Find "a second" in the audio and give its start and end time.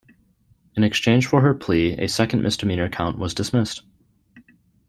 1.99-2.41